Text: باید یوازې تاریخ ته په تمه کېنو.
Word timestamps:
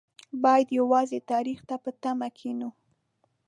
باید 0.43 0.67
یوازې 0.79 1.19
تاریخ 1.31 1.59
ته 1.69 1.75
په 1.83 1.91
تمه 2.01 2.29
کېنو. 2.37 2.69